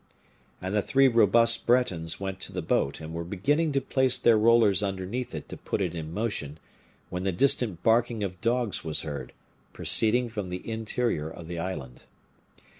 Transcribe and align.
And 0.63 0.73
the 0.73 0.81
three 0.81 1.07
robust 1.07 1.67
Bretons 1.67 2.19
went 2.19 2.39
to 2.39 2.51
the 2.51 2.63
boat, 2.63 2.99
and 3.01 3.13
were 3.13 3.23
beginning 3.23 3.71
to 3.73 3.81
place 3.81 4.17
their 4.17 4.35
rollers 4.35 4.81
underneath 4.81 5.35
it 5.35 5.47
to 5.49 5.57
put 5.57 5.79
it 5.79 5.93
in 5.93 6.11
motion, 6.11 6.57
when 7.11 7.21
the 7.23 7.31
distant 7.31 7.83
barking 7.83 8.23
of 8.23 8.41
dogs 8.41 8.83
was 8.83 9.01
heard, 9.01 9.31
proceeding 9.73 10.27
from 10.27 10.49
the 10.49 10.67
interior 10.67 11.29
of 11.29 11.47
the 11.47 11.59
island. 11.59 12.05